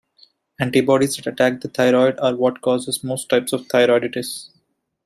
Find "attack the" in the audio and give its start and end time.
1.27-1.67